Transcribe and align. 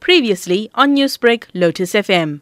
Previously 0.00 0.70
on 0.74 0.96
Newsbreak, 0.96 1.44
Lotus 1.54 1.92
FM. 1.92 2.40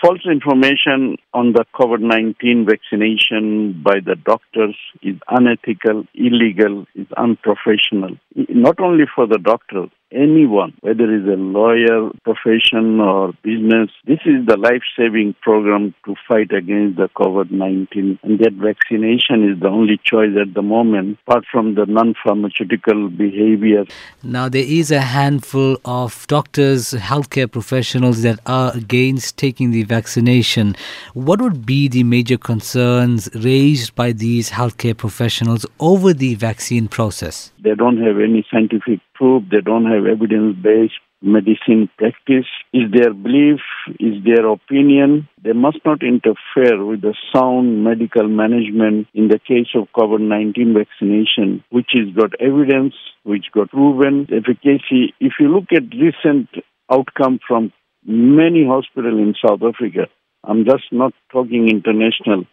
False 0.00 0.26
information 0.30 1.16
on 1.34 1.52
the 1.52 1.64
COVID 1.74 2.00
19 2.00 2.66
vaccination 2.66 3.82
by 3.82 3.94
the 4.04 4.14
doctors 4.14 4.76
is 5.02 5.16
unethical, 5.28 6.04
illegal, 6.14 6.86
is 6.94 7.06
unprofessional. 7.16 8.16
Not 8.34 8.78
only 8.78 9.04
for 9.14 9.26
the 9.26 9.38
doctor, 9.38 9.86
anyone, 10.16 10.72
whether 10.80 11.04
it's 11.14 11.26
a 11.26 11.36
lawyer, 11.36 12.10
profession, 12.24 13.00
or 13.00 13.32
business. 13.42 13.90
This 14.06 14.20
is 14.24 14.46
the 14.46 14.56
life 14.56 14.82
saving 14.98 15.34
program 15.42 15.94
to 16.04 16.14
fight 16.26 16.52
against 16.52 16.96
the 16.96 17.08
COVID 17.16 17.50
19. 17.50 18.18
And 18.22 18.38
that 18.40 18.54
vaccination 18.54 19.48
is 19.50 19.60
the 19.60 19.68
only 19.68 20.00
choice 20.02 20.34
at 20.40 20.54
the 20.54 20.62
moment, 20.62 21.18
apart 21.26 21.44
from 21.50 21.74
the 21.74 21.86
non 21.86 22.14
pharmaceutical 22.24 23.10
behavior. 23.10 23.84
Now, 24.22 24.48
there 24.48 24.64
is 24.66 24.90
a 24.90 25.00
handful 25.00 25.76
of 25.84 26.26
doctors, 26.26 26.92
healthcare 26.92 27.50
professionals 27.50 28.22
that 28.22 28.40
are 28.46 28.74
against 28.74 29.36
taking 29.36 29.70
the 29.70 29.84
vaccination. 29.84 30.76
What 31.14 31.40
would 31.40 31.66
be 31.66 31.88
the 31.88 32.04
major 32.04 32.38
concerns 32.38 33.28
raised 33.34 33.94
by 33.94 34.12
these 34.12 34.50
healthcare 34.50 34.96
professionals 34.96 35.66
over 35.78 36.12
the 36.12 36.34
vaccine 36.34 36.88
process? 36.88 37.52
They 37.66 37.74
don't 37.74 37.96
have 37.96 38.20
any 38.22 38.46
scientific 38.48 39.00
proof, 39.12 39.42
they 39.50 39.60
don't 39.60 39.86
have 39.86 40.06
evidence 40.06 40.54
based 40.62 41.00
medicine 41.20 41.90
practice. 41.98 42.46
Is 42.72 42.92
their 42.92 43.12
belief, 43.12 43.58
is 43.98 44.22
their 44.24 44.46
opinion. 44.46 45.28
They 45.42 45.52
must 45.52 45.78
not 45.84 46.00
interfere 46.04 46.84
with 46.84 47.00
the 47.00 47.16
sound 47.34 47.82
medical 47.82 48.28
management 48.28 49.08
in 49.14 49.26
the 49.26 49.40
case 49.40 49.74
of 49.74 49.88
COVID 49.98 50.20
19 50.20 50.74
vaccination, 50.74 51.64
which 51.70 51.90
has 51.94 52.14
got 52.14 52.40
evidence, 52.40 52.94
which 53.24 53.46
got 53.52 53.70
proven 53.70 54.28
efficacy. 54.30 55.12
If 55.18 55.32
you 55.40 55.48
look 55.48 55.72
at 55.72 55.90
recent 55.90 56.48
outcome 56.88 57.40
from 57.48 57.72
many 58.04 58.64
hospitals 58.64 59.18
in 59.18 59.34
South 59.44 59.62
Africa, 59.64 60.06
I'm 60.44 60.64
just 60.64 60.84
not 60.92 61.14
talking 61.32 61.68
international 61.68 62.44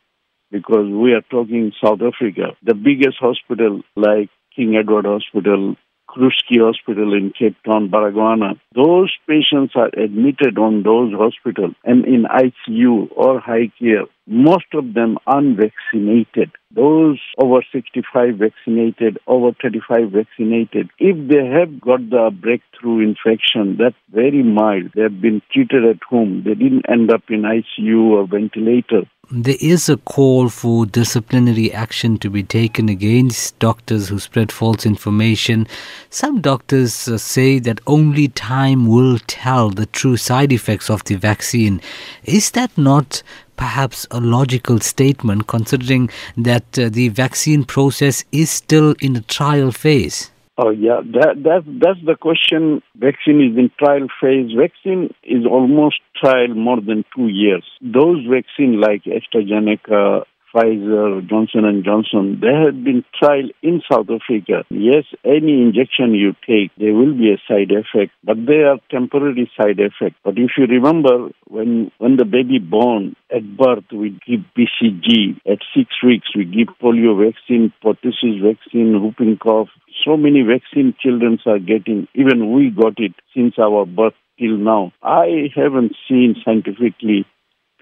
because 0.49 0.87
we 0.89 1.13
are 1.13 1.25
talking 1.29 1.71
South 1.83 2.01
Africa. 2.01 2.57
The 2.63 2.73
biggest 2.73 3.17
hospital 3.19 3.81
like 3.95 4.31
King 4.55 4.75
Edward 4.75 5.05
Hospital, 5.05 5.75
Schuur 6.15 6.67
Hospital 6.67 7.13
in 7.13 7.33
Cape 7.37 7.55
Town, 7.65 7.89
Baragwanath. 7.89 8.59
Those 8.75 9.11
patients 9.27 9.73
are 9.75 9.89
admitted 9.97 10.57
on 10.57 10.83
those 10.83 11.11
hospitals 11.13 11.75
and 11.83 12.05
in 12.05 12.23
ICU 12.23 13.07
or 13.15 13.39
high 13.39 13.71
care. 13.79 14.05
Most 14.27 14.67
of 14.73 14.93
them 14.93 15.17
unvaccinated. 15.25 16.51
Those 16.75 17.19
over 17.37 17.61
65 17.71 18.37
vaccinated, 18.37 19.19
over 19.27 19.51
35 19.61 20.11
vaccinated, 20.11 20.89
if 20.97 21.15
they 21.29 21.45
have 21.45 21.79
got 21.79 22.09
the 22.09 22.31
breakthrough 22.33 22.99
infection, 22.99 23.77
that's 23.77 23.95
very 24.11 24.43
mild. 24.43 24.91
They 24.95 25.03
have 25.03 25.21
been 25.21 25.41
treated 25.51 25.85
at 25.85 26.01
home. 26.09 26.43
They 26.45 26.55
didn't 26.55 26.85
end 26.89 27.13
up 27.13 27.23
in 27.29 27.43
ICU 27.43 28.11
or 28.11 28.27
ventilator 28.27 29.03
there 29.31 29.57
is 29.61 29.89
a 29.89 29.97
call 29.97 30.49
for 30.49 30.85
disciplinary 30.85 31.71
action 31.71 32.17
to 32.19 32.29
be 32.29 32.43
taken 32.43 32.89
against 32.89 33.57
doctors 33.57 34.09
who 34.09 34.19
spread 34.19 34.51
false 34.51 34.85
information. 34.85 35.65
Some 36.09 36.41
doctors 36.41 37.07
uh, 37.07 37.17
say 37.17 37.57
that 37.59 37.81
only 37.87 38.27
time 38.27 38.85
will 38.85 39.17
tell 39.25 39.69
the 39.69 39.85
true 39.87 40.17
side 40.17 40.51
effects 40.51 40.89
of 40.89 41.03
the 41.05 41.15
vaccine. 41.15 41.81
Is 42.25 42.51
that 42.51 42.77
not 42.77 43.23
perhaps 43.57 44.07
a 44.11 44.19
logical 44.19 44.79
statement 44.79 45.47
considering 45.47 46.09
that 46.37 46.77
uh, 46.77 46.89
the 46.89 47.09
vaccine 47.09 47.63
process 47.63 48.23
is 48.31 48.49
still 48.49 48.95
in 48.99 49.13
the 49.13 49.21
trial 49.21 49.71
phase? 49.71 50.31
Oh 50.55 50.69
yeah, 50.69 51.01
that 51.13 51.41
that 51.43 51.63
that's 51.65 52.05
the 52.05 52.15
question. 52.15 52.83
Vaccine 52.95 53.41
is 53.41 53.57
in 53.57 53.71
trial 53.79 54.07
phase. 54.21 54.51
Vaccine 54.55 55.11
is 55.23 55.47
almost 55.47 55.99
trial 56.15 56.53
more 56.53 56.79
than 56.79 57.03
two 57.15 57.27
years. 57.27 57.63
Those 57.81 58.23
vaccine 58.29 58.79
like 58.79 59.03
AstraZeneca, 59.05 60.25
Pfizer, 60.53 61.27
Johnson 61.27 61.65
and 61.65 61.83
Johnson, 61.83 62.39
they 62.41 62.53
have 62.53 62.83
been 62.83 63.03
tried 63.17 63.53
in 63.61 63.81
South 63.91 64.07
Africa. 64.09 64.63
Yes, 64.69 65.05
any 65.25 65.61
injection 65.61 66.13
you 66.13 66.33
take, 66.47 66.71
there 66.77 66.93
will 66.93 67.13
be 67.13 67.33
a 67.33 67.41
side 67.47 67.71
effect, 67.71 68.11
but 68.23 68.37
they 68.45 68.61
are 68.61 68.77
temporary 68.91 69.49
side 69.57 69.79
effects. 69.79 70.19
But 70.23 70.37
if 70.37 70.51
you 70.57 70.65
remember, 70.65 71.29
when 71.47 71.91
when 71.97 72.17
the 72.17 72.25
baby 72.25 72.59
born 72.59 73.15
at 73.33 73.57
birth, 73.57 73.85
we 73.91 74.19
give 74.27 74.41
BCG. 74.55 75.39
At 75.45 75.59
six 75.75 75.89
weeks, 76.03 76.27
we 76.35 76.45
give 76.45 76.75
polio 76.81 77.17
vaccine, 77.17 77.73
pertussis 77.83 78.41
vaccine, 78.41 79.01
whooping 79.01 79.37
cough. 79.37 79.69
So 80.05 80.17
many 80.17 80.41
vaccine 80.43 80.93
children 80.99 81.39
are 81.45 81.59
getting. 81.59 82.07
Even 82.13 82.53
we 82.53 82.69
got 82.69 82.93
it 82.97 83.13
since 83.35 83.55
our 83.57 83.85
birth 83.85 84.13
till 84.39 84.57
now. 84.57 84.91
I 85.01 85.49
haven't 85.55 85.95
seen 86.07 86.35
scientifically 86.43 87.25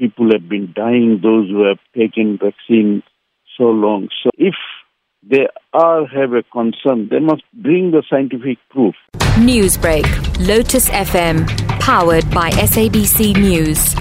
people 0.01 0.31
have 0.33 0.49
been 0.49 0.73
dying, 0.75 1.19
those 1.21 1.47
who 1.49 1.67
have 1.67 1.77
taken 1.95 2.39
vaccine 2.41 3.03
so 3.55 3.65
long. 3.65 4.09
So 4.23 4.31
if 4.35 4.55
they 5.21 5.45
are 5.73 6.07
have 6.07 6.33
a 6.33 6.41
concern, 6.51 7.07
they 7.11 7.19
must 7.19 7.43
bring 7.53 7.91
the 7.91 8.01
scientific 8.09 8.57
proof. 8.71 8.95
Newsbreak, 9.37 10.07
Lotus 10.47 10.89
FM, 10.89 11.47
powered 11.79 12.27
by 12.31 12.49
SABC 12.49 13.37
News. 13.37 13.93